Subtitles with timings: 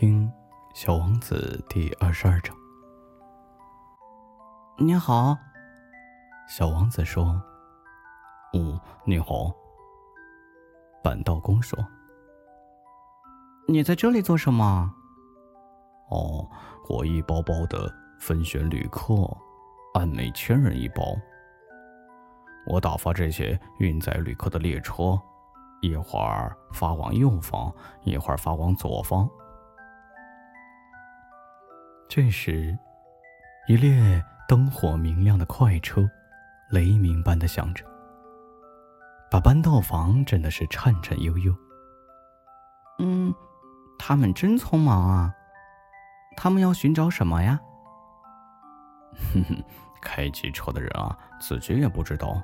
[0.00, 0.26] 听
[0.72, 2.56] 《小王子》第二十二章。
[4.78, 5.36] 你好，
[6.48, 7.38] 小王子说
[8.56, 9.52] ：“嗯，你好。”
[11.04, 11.78] 板道工说
[13.68, 14.90] ：“你在这里做什么？”
[16.08, 16.48] 哦，
[16.88, 19.14] 我一包包的分选旅客，
[19.92, 21.14] 按每千人一包。
[22.66, 25.20] 我打发这些运载旅客的列车，
[25.82, 27.70] 一会儿发往右方，
[28.04, 29.28] 一会儿发往左方。
[32.10, 32.76] 这时，
[33.68, 36.10] 一列灯火明亮的快车，
[36.68, 37.84] 雷鸣般的响着，
[39.30, 41.54] 把搬到房震的是颤颤悠悠。
[42.98, 43.32] 嗯，
[43.96, 45.32] 他们真匆忙啊！
[46.36, 47.60] 他们要寻找什么呀？
[49.32, 49.62] 哼哼，
[50.02, 52.42] 开汽车的人啊，自己也不知道。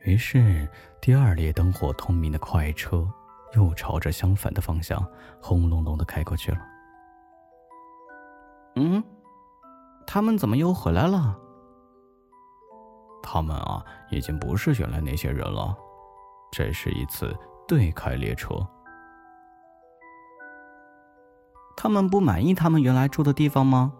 [0.00, 0.68] 于是，
[1.00, 3.08] 第二列灯火通明的快车
[3.54, 5.02] 又朝着相反的方向
[5.40, 6.58] 轰隆隆的开过去了。
[8.76, 9.02] 嗯，
[10.06, 11.38] 他们怎么又回来了？
[13.22, 15.76] 他们啊，已经不是原来那些人了。
[16.50, 17.34] 这是一次
[17.66, 18.54] 对开列车。
[21.76, 23.92] 他们不满意他们原来住的地方吗？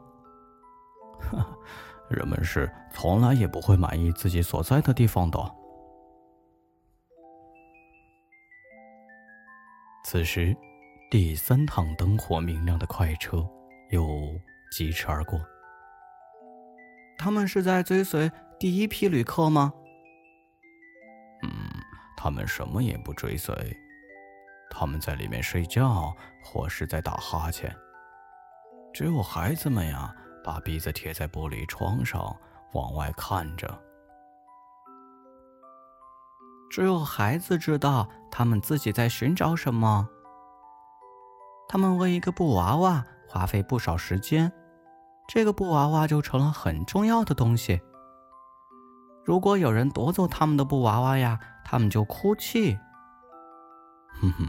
[2.11, 5.39] 人们是从来也不会满意自己所在的地方的。
[10.05, 10.55] 此时，
[11.11, 13.39] 第三趟灯火明亮的快车
[13.91, 14.06] 又。
[14.73, 15.41] 疾驰而过。
[17.19, 19.73] 他们是在追随第一批旅客吗？
[21.42, 21.51] 嗯，
[22.17, 23.55] 他们什么也不追随，
[24.70, 26.12] 他们在里面睡觉
[26.43, 27.73] 或是在打哈欠。
[28.93, 32.37] 只有孩子们呀，把鼻子贴在玻璃窗上
[32.73, 33.81] 往外看着。
[36.70, 40.09] 只有孩子知道他们自己在寻找什么。
[41.69, 44.50] 他们为一个布娃娃花费不少时间。
[45.33, 47.81] 这个布娃娃就成了很重要的东西。
[49.25, 52.78] 如果有人夺走他们的布娃娃呀，他们就哭泣。
[54.20, 54.47] 哼哼，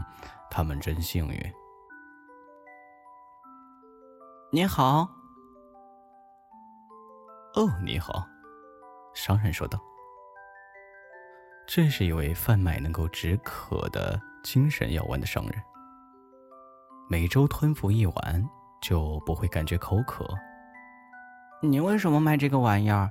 [0.50, 1.52] 他们真幸运。
[4.52, 5.08] 你好。
[7.54, 8.26] 哦，你好，
[9.14, 9.80] 商人说道。
[11.66, 15.54] 这是一位贩卖能够止渴的精神药丸的商人。
[17.08, 18.46] 每周吞服一丸，
[18.82, 20.28] 就不会感觉口渴。
[21.64, 23.10] 你为什么卖这个玩意儿？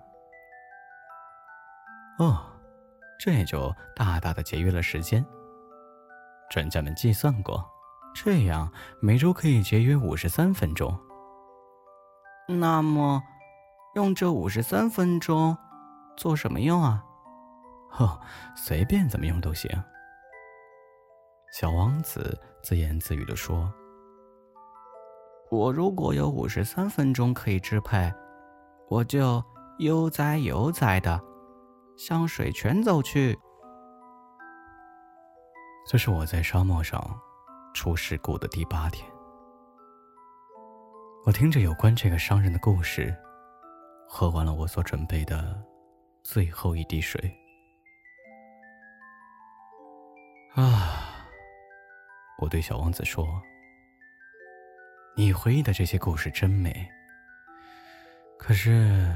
[2.20, 2.46] 哦，
[3.20, 5.26] 这也就大大的节约了时间。
[6.52, 7.68] 专家们计算过，
[8.14, 8.72] 这样
[9.02, 10.96] 每周可以节约五十三分钟。
[12.48, 13.24] 那么，
[13.96, 15.58] 用这五十三分钟
[16.16, 17.04] 做什么用啊？
[17.98, 18.22] 哦，
[18.56, 19.72] 随便怎么用都行。
[21.54, 23.74] 小王子自言自语地说
[25.50, 28.14] ：“我如果有五十三分钟可以支配。”
[28.90, 29.44] 我就
[29.80, 31.20] 悠哉悠哉的
[31.98, 33.38] 向水泉走去。
[35.88, 37.20] 这是我在沙漠上
[37.74, 39.10] 出事故的第八天。
[41.26, 43.16] 我听着有关这个商人的故事，
[44.08, 45.62] 喝完了我所准备的
[46.24, 47.20] 最后一滴水。
[50.56, 51.26] 啊！
[52.40, 53.26] 我对小王子说
[55.18, 56.88] ：“你回忆的这些故事真美。”
[58.46, 59.16] 可是，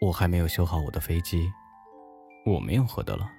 [0.00, 1.48] 我还没有修好我的飞机，
[2.44, 3.30] 我没有喝的了。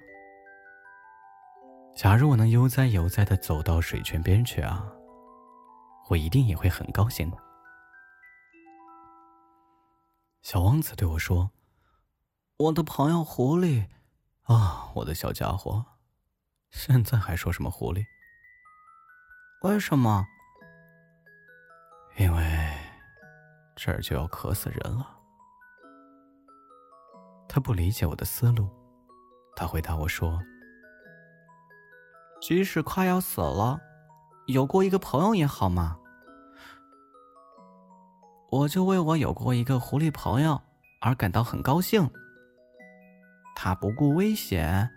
[1.94, 4.90] 假如我能悠哉悠哉的走到水泉边去啊，
[6.08, 7.36] 我一定也会很高兴的。
[10.40, 11.50] 小王子对我说
[12.56, 13.88] ：“我的朋友狐狸，
[14.44, 15.84] 啊，我的小家伙，
[16.70, 18.06] 现在还说什么狐狸？
[19.64, 20.24] 为什么？
[22.16, 22.72] 因为……”
[23.80, 25.06] 这儿就要渴死人了。
[27.48, 28.68] 他不理解我的思路，
[29.54, 30.42] 他回答我说
[32.42, 33.80] ：“即使快要死了，
[34.48, 35.96] 有过一个朋友也好嘛。
[38.50, 40.60] 我就为我有过一个狐狸朋友
[41.00, 42.10] 而感到很高兴。
[43.54, 44.90] 他不顾危险，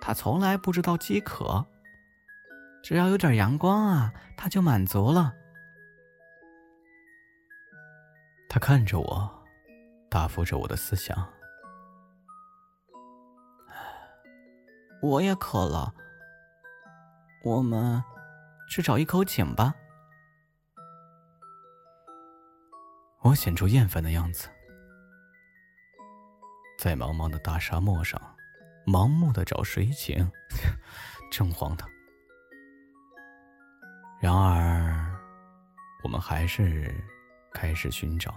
[0.00, 1.66] 他从来不知道饥渴，
[2.82, 5.34] 只要有点阳光啊，他就满足了。”
[8.56, 9.44] 他看着我，
[10.08, 11.30] 答复着我的思想。
[15.02, 15.92] 我也渴了，
[17.44, 18.02] 我们
[18.70, 19.74] 去找一口井吧。
[23.20, 24.48] 我显出厌烦的样子，
[26.78, 28.18] 在茫茫的大沙漠上，
[28.86, 30.26] 盲目的找水井，
[31.30, 31.86] 真荒唐。
[34.18, 35.14] 然而，
[36.02, 36.90] 我们还是
[37.52, 38.34] 开始寻找。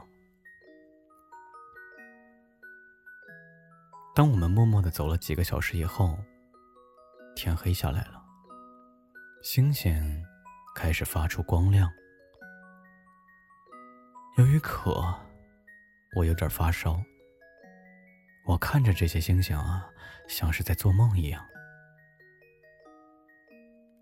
[4.20, 6.20] 当我们默默的走了几个小时以后，
[7.38, 8.22] 天黑下来了，
[9.42, 10.22] 星星
[10.76, 11.90] 开始发出光亮。
[14.38, 15.02] 由于渴，
[16.18, 17.02] 我有点发烧。
[18.46, 19.90] 我看着这些星星啊，
[20.28, 21.42] 像是在做梦一样。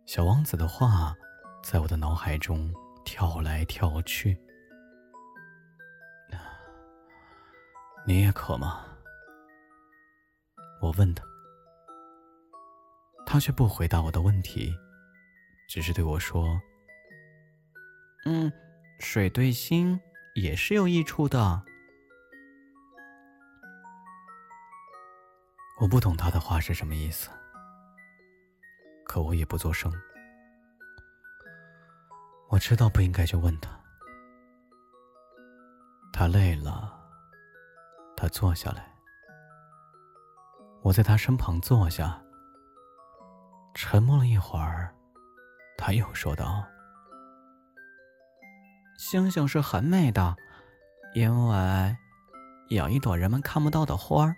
[0.07, 1.15] 小王子的话
[1.61, 2.73] 在我的脑海中
[3.05, 4.35] 跳来跳去。
[8.07, 8.83] 你也渴吗？
[10.79, 11.23] 我问他，
[13.25, 14.73] 他却不回答我的问题，
[15.67, 16.61] 只是对我说
[18.25, 18.51] ：“嗯，
[18.99, 19.99] 水对心
[20.35, 21.63] 也是有益处的。”
[25.79, 27.29] 我不懂他的话是什么意思，
[29.05, 29.93] 可我也不作声。
[32.49, 33.69] 我知道不应该去问他。
[36.13, 36.99] 他累了，
[38.15, 38.96] 他坐下来。
[40.83, 42.21] 我在他身旁坐下，
[43.73, 44.93] 沉默了一会儿，
[45.77, 46.65] 他又说道
[48.97, 50.35] ：“星星是很美的，
[51.13, 51.97] 因为
[52.69, 54.35] 有一朵人们看不到的花儿。”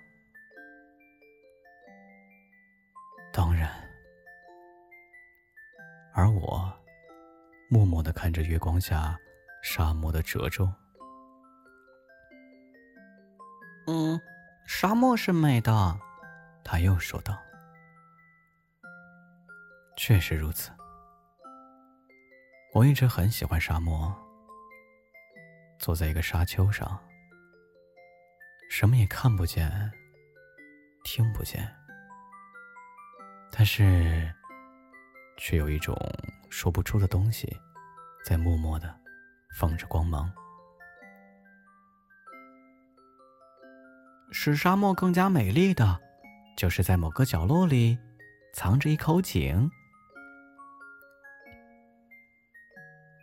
[3.32, 3.70] 当然，
[6.14, 6.74] 而我
[7.70, 9.16] 默默的看着月光下
[9.62, 10.68] 沙漠的褶皱。
[13.86, 14.20] 嗯，
[14.66, 16.00] 沙漠是美的。
[16.72, 17.36] 他又说道
[19.98, 20.70] ：“确实如此。
[22.76, 24.16] 我一直很喜欢沙漠。
[25.80, 27.04] 坐在一个沙丘上，
[28.70, 29.92] 什么也看不见，
[31.04, 31.68] 听不见，
[33.52, 34.32] 但是
[35.38, 35.98] 却有一种
[36.52, 37.52] 说不出的东西，
[38.24, 38.96] 在默默的
[39.58, 40.32] 放着光芒，
[44.32, 46.00] 使沙漠更加美丽的。”
[46.60, 47.98] 就是在某个角落里，
[48.54, 49.72] 藏着一口井。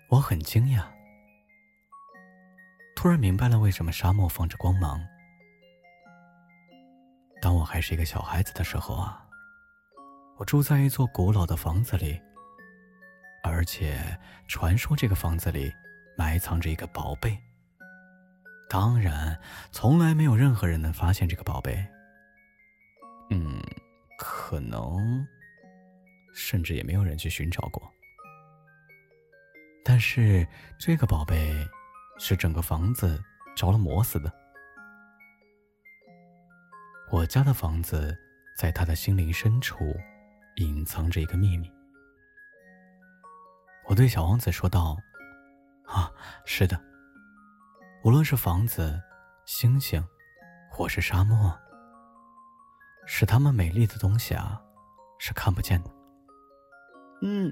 [0.09, 0.83] 我很惊讶，
[2.97, 4.99] 突然明白了为什么沙漠放着光芒。
[7.43, 9.23] 当我还是一个小孩子的时候啊，
[10.39, 12.19] 我住在一座古老的房子里，
[13.45, 14.19] 而且
[14.49, 15.71] 传说这个房子里
[16.17, 17.39] 埋藏着一个宝贝。
[18.71, 19.39] 当然，
[19.73, 21.87] 从来没有任何人能发现这个宝贝。
[23.31, 23.61] 嗯，
[24.19, 25.27] 可能，
[26.33, 27.83] 甚至也没有人去寻找过。
[29.85, 30.47] 但是
[30.79, 31.67] 这个宝贝
[32.19, 33.23] 是整个房子
[33.55, 34.33] 着了魔似的。
[37.11, 38.17] 我家的房子
[38.57, 39.95] 在他的心灵深处
[40.57, 41.71] 隐藏着一个秘密。
[43.87, 44.97] 我对小王子说道
[45.87, 46.11] ：“啊，
[46.45, 46.81] 是的，
[48.03, 49.01] 无论是房子、
[49.45, 50.05] 星星，
[50.71, 51.57] 或是沙漠。”
[53.07, 54.61] 使它们美丽的东西啊，
[55.19, 55.91] 是看不见的。
[57.23, 57.51] 嗯，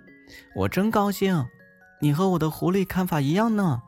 [0.54, 1.42] 我真高兴，
[2.00, 3.82] 你和我的狐狸看法一样呢。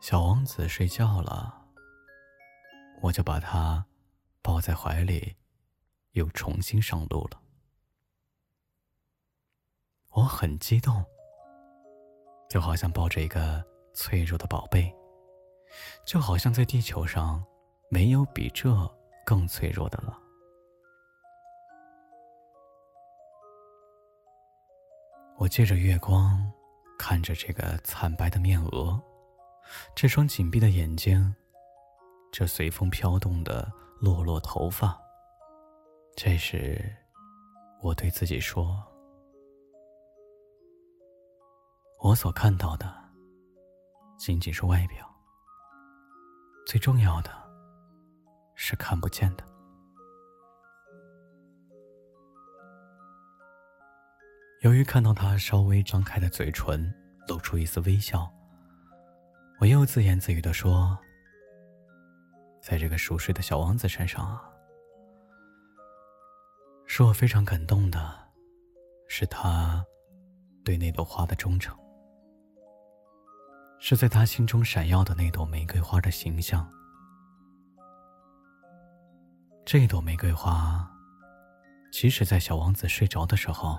[0.00, 1.64] 小王子睡觉了，
[3.00, 3.84] 我就把他
[4.42, 5.36] 抱在怀里，
[6.12, 7.40] 又重新上路了。
[10.10, 11.04] 我很激动，
[12.48, 14.94] 就好像抱着一个脆弱的宝贝，
[16.04, 17.44] 就好像在地球上。
[17.92, 18.74] 没有比这
[19.22, 20.18] 更脆弱的了。
[25.36, 26.50] 我借着月光，
[26.98, 28.98] 看着这个惨白的面额，
[29.94, 31.36] 这双紧闭的眼睛，
[32.32, 33.70] 这随风飘动的
[34.00, 34.98] 落落头发。
[36.16, 36.96] 这时，
[37.82, 38.82] 我对自己说
[42.00, 42.90] ：“我所看到的，
[44.16, 45.06] 仅仅是外表。
[46.66, 47.30] 最重要的。”
[48.54, 49.44] 是看不见的。
[54.62, 56.94] 由于看到他稍微张开的嘴唇
[57.26, 58.32] 露出一丝微笑，
[59.58, 60.96] 我又自言自语的说
[62.62, 64.42] ：“在这个熟睡的小王子身上啊，
[66.86, 67.98] 使我非常感动的，
[69.08, 69.84] 是他
[70.64, 71.76] 对那朵花的忠诚，
[73.80, 76.72] 是在他心中闪耀的那朵玫瑰花的形象。”
[79.64, 80.90] 这朵玫瑰花，
[81.92, 83.78] 即使在小王子睡着的时候，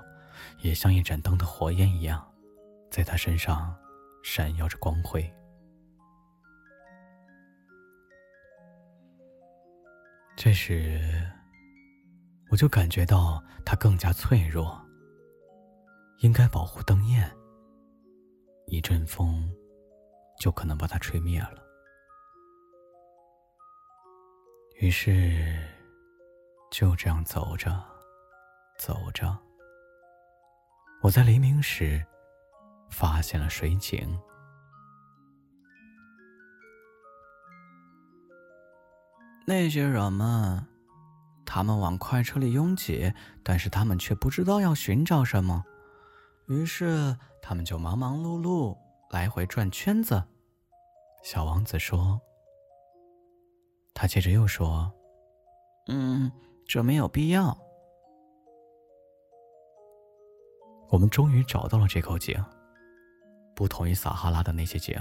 [0.60, 2.26] 也像一盏灯的火焰一样，
[2.90, 3.76] 在他身上
[4.22, 5.32] 闪耀着光辉。
[10.36, 11.30] 这时，
[12.50, 14.82] 我就感觉到他更加脆弱，
[16.20, 17.30] 应该保护灯焰，
[18.66, 19.48] 一阵风
[20.40, 21.62] 就可能把它吹灭了。
[24.80, 25.56] 于是，
[26.76, 27.72] 就这样走着，
[28.76, 29.38] 走着，
[31.02, 32.04] 我在黎明时
[32.90, 34.20] 发现了水井。
[39.46, 40.66] 那些人们，
[41.46, 43.14] 他们往快车里拥挤，
[43.44, 45.64] 但是他们却不知道要寻找什么，
[46.48, 48.76] 于是他们就忙忙碌碌，
[49.10, 50.20] 来回转圈子。
[51.22, 52.20] 小王子说。
[53.94, 54.92] 他接着又说
[55.86, 56.32] ：“嗯，
[56.66, 57.56] 这没有必要。
[60.90, 62.42] 我们终于找到了这口井，
[63.54, 64.96] 不同于撒哈拉的那些井。”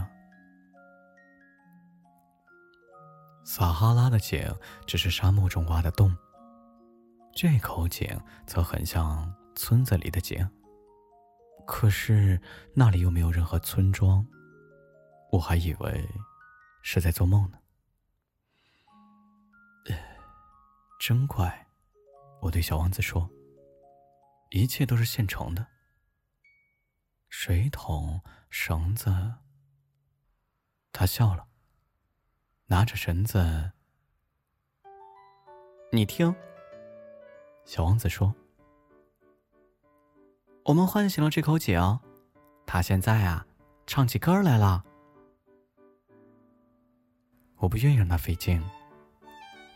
[3.46, 4.42] 撒哈拉的井
[4.88, 6.16] 只是沙漠中挖的洞，
[7.36, 10.50] 这口井则很像村子里的井。
[11.66, 12.42] 可是
[12.74, 14.26] 那里又没有任何村庄，
[15.32, 16.08] 我还以为
[16.82, 17.58] 是在做梦呢。
[21.06, 21.68] 真怪，
[22.40, 23.30] 我对小王子说
[24.52, 25.68] ：“一切都是现成的，
[27.28, 29.34] 水桶、绳子。”
[30.94, 31.46] 他笑了。
[32.68, 33.74] 拿着绳子，
[35.92, 36.34] 你听，
[37.66, 38.34] 小王子说
[40.64, 42.00] ：“我们唤醒了这口井，
[42.66, 43.46] 它现在啊，
[43.86, 44.86] 唱起歌来了。”
[47.60, 48.64] 我不愿意让它费劲，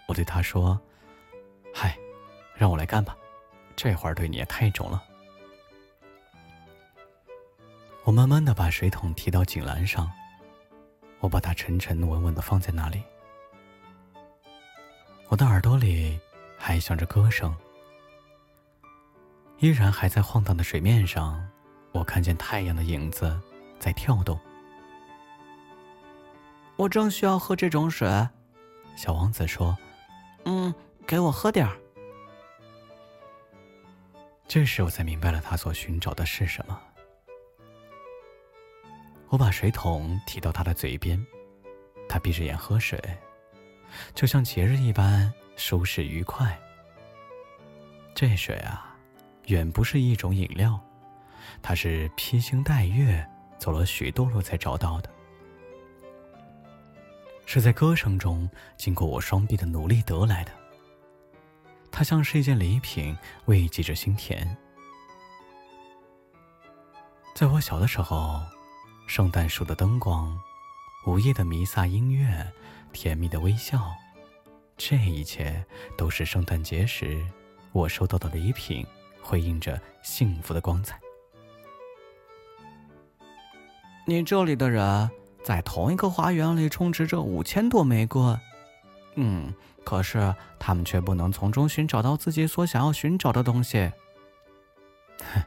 [0.07, 0.81] 我对他说
[1.79, 1.95] ：“嗨，
[2.55, 3.15] 让我来干吧，
[3.75, 5.03] 这活儿对你也太重了。”
[8.03, 10.11] 我慢慢的把水桶提到井栏上。
[11.19, 13.03] 我把它沉沉稳稳的放在那里，
[15.29, 16.19] 我的耳朵里
[16.57, 17.55] 还响着歌声，
[19.57, 21.43] 依然还在晃荡的水面上，
[21.91, 23.39] 我看见太阳的影子
[23.79, 24.39] 在跳动。
[26.75, 28.07] 我正需要喝这种水，
[28.95, 29.75] 小王子说
[30.45, 30.73] ：“嗯，
[31.07, 31.75] 给我喝点儿。”
[34.47, 36.79] 这时我才明白了他所寻找的是什么。
[39.29, 41.25] 我把水桶提到他的嘴边，
[42.07, 43.01] 他闭着眼喝水，
[44.13, 46.57] 就像节日一般舒适愉快。
[48.15, 48.95] 这水啊，
[49.47, 50.79] 远不是一种饮料，
[51.61, 53.25] 它是披星戴月
[53.59, 55.09] 走了许多路才找到的，
[57.45, 60.51] 是在歌声中经过我双臂的努力得来的。
[61.97, 64.55] 它像是一件礼品，慰藉着心田。
[67.33, 68.39] 在我小的时候。
[69.07, 70.37] 圣诞树的灯光，
[71.05, 72.45] 午夜的弥撒音乐，
[72.91, 73.95] 甜蜜的微笑，
[74.75, 75.65] 这一切
[75.97, 77.25] 都是圣诞节时
[77.71, 78.85] 我收到的礼品，
[79.21, 80.99] 辉映着幸福的光彩。
[84.05, 85.09] 你这里的人
[85.41, 88.21] 在同一个花园里充斥着五千朵玫瑰，
[89.19, 89.51] 嗯，
[89.83, 93.91] 可是他们却不能从中寻找到自己所想要寻找的东西。
[95.19, 95.41] 哼，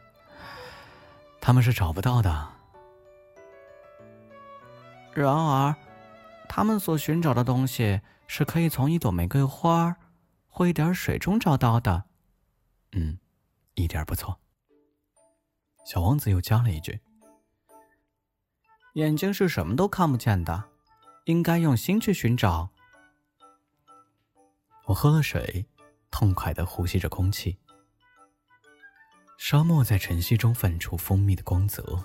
[1.40, 2.48] 他们是找不到的。
[5.14, 5.74] 然而，
[6.48, 9.96] 他们所寻找的东西是可以从一朵玫瑰花
[10.48, 12.04] 或一点水中找到的。
[12.90, 13.18] 嗯，
[13.74, 14.40] 一点不错。
[15.86, 17.00] 小王子又加了一句
[18.94, 20.64] ：“眼睛是什么都看不见的，
[21.26, 22.70] 应该用心去寻找。”
[24.90, 25.64] 我喝了水，
[26.10, 27.56] 痛快的呼吸着空气。
[29.38, 32.04] 沙漠在晨曦中泛出蜂蜜的光泽。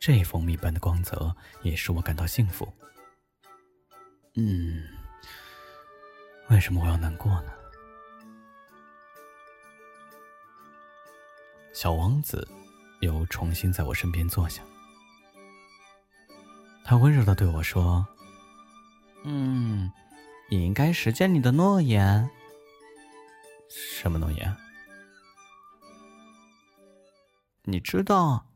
[0.00, 2.66] 这蜂蜜般的光泽也使我感到幸福。
[4.36, 4.88] 嗯，
[6.48, 7.52] 为什么我要难过呢？
[11.74, 12.48] 小王子
[13.00, 14.62] 又重新在我身边坐下，
[16.86, 18.06] 他温柔的对我说
[19.24, 19.92] ：“嗯，
[20.50, 22.28] 你应该实现你的诺言。
[23.68, 24.56] 什么诺言？
[27.64, 28.46] 你知道？”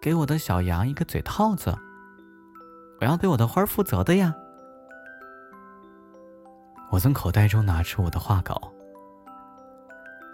[0.00, 1.76] 给我的小羊一个嘴套子，
[3.00, 4.34] 我要对我的花负责的呀。
[6.90, 8.72] 我从口袋中拿出我的画稿，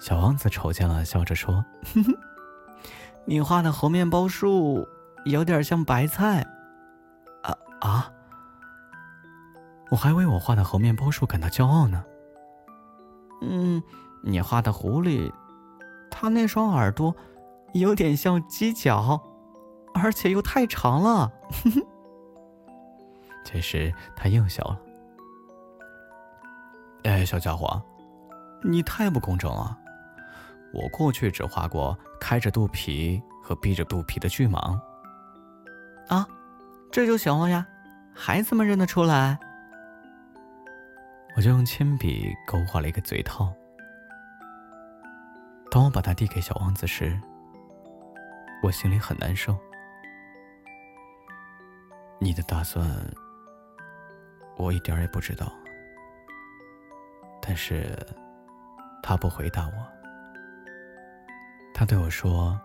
[0.00, 1.64] 小王子瞅见了，笑着说
[3.26, 4.86] ：“你画的猴面包树
[5.24, 6.46] 有点像白菜。”
[7.42, 8.12] 啊啊！
[9.90, 12.04] 我还为我画的猴面包树感到骄傲呢。
[13.42, 13.82] 嗯，
[14.22, 15.32] 你画的狐狸，
[16.10, 17.14] 它那双耳朵
[17.72, 19.20] 有点像犄角。
[19.98, 21.32] 而且又太长了。
[23.42, 24.78] 这时他又笑了。
[27.04, 27.82] 哎，小家伙，
[28.62, 29.74] 你太不公正了！
[30.74, 34.78] 我过去只画过开着肚皮和闭着肚皮的巨蟒。
[36.08, 36.28] 啊，
[36.92, 37.66] 这就行了呀，
[38.14, 39.38] 孩子们认得出来。
[41.36, 43.52] 我就用铅笔勾画了一个嘴套。
[45.70, 47.20] 当我把它递给小王子时，
[48.62, 49.54] 我心里很难受。
[52.18, 52.88] 你的打算，
[54.56, 55.52] 我一点也不知道。
[57.42, 57.94] 但是，
[59.02, 59.72] 他不回答我。
[61.74, 62.58] 他对我说：“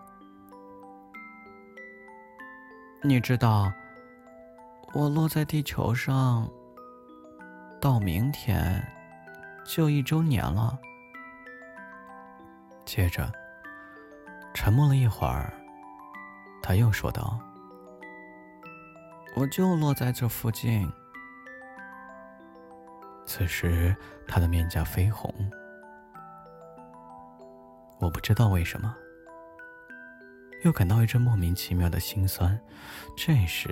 [3.04, 3.70] 你知道，
[4.94, 6.50] 我落在地球上，
[7.82, 8.80] 到明天
[9.64, 10.78] 就一周年了。”
[12.86, 13.28] 接着，
[14.54, 15.52] 沉默了一会儿，
[16.62, 17.40] 他又说道
[19.34, 20.88] ：“我就落在这附近。”
[23.26, 23.96] 此时，
[24.28, 25.34] 他的面颊绯红。
[27.98, 28.94] 我不知道为什么，
[30.62, 32.56] 又感到一阵莫名其妙的心酸。
[33.16, 33.68] 这时，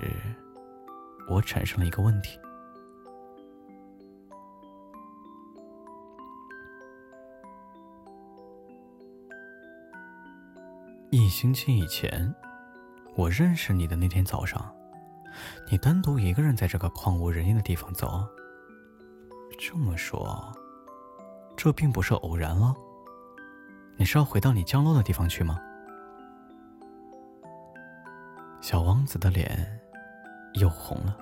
[1.29, 2.37] 我产生了一个问题：
[11.13, 12.33] 一星期以前，
[13.15, 14.73] 我认识你的那天早上，
[15.69, 18.25] 你单独一个人在这个旷无人烟的地方走。
[19.59, 20.49] 这么说，
[21.57, 22.73] 这并不是偶然了。
[23.97, 25.59] 你是要回到你降落的地方去吗？
[28.61, 29.81] 小王子的脸
[30.53, 31.17] 又红了。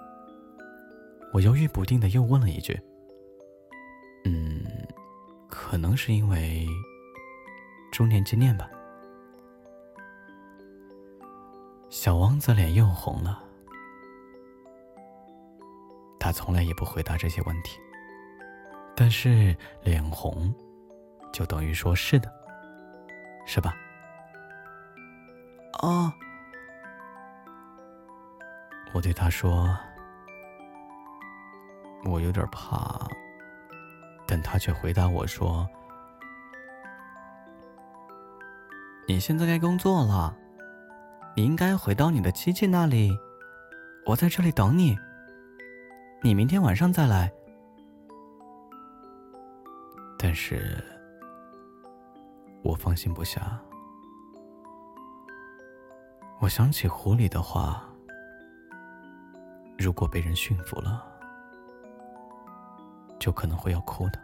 [1.34, 2.80] 我犹豫不定的又问了一句
[4.26, 4.64] ：“嗯，
[5.50, 6.68] 可能是因为
[7.92, 8.70] 周年纪念吧。”
[12.02, 13.44] 小王子脸又红了。
[16.18, 17.78] 他从来也不回答这些问题。
[18.96, 19.54] 但是
[19.84, 20.56] 脸红，
[21.34, 22.32] 就等于说是的，
[23.46, 23.76] 是吧？
[25.82, 26.10] 哦，
[28.94, 29.78] 我对他说
[32.10, 33.10] ：“我有点怕。”
[34.26, 35.68] 但他却回答我说
[39.06, 40.34] ：“你现在该工作了，
[41.40, 43.18] 你应该回到你的机器那里，
[44.06, 44.94] 我在这里等你。
[46.22, 47.32] 你明天晚上再来。”
[50.20, 50.84] 但是，
[52.62, 53.58] 我放心不下。
[56.42, 57.86] 我想起狐狸的话：
[59.78, 61.06] 如果被人驯服了，
[63.18, 64.20] 就可能会要哭的。